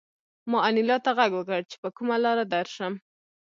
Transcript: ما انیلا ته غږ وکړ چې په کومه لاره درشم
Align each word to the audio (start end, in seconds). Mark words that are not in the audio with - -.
ما 0.49 0.59
انیلا 0.67 0.97
ته 1.05 1.11
غږ 1.17 1.31
وکړ 1.35 1.61
چې 1.69 1.75
په 1.83 1.89
کومه 1.97 2.15
لاره 2.23 2.43
درشم 2.55 2.93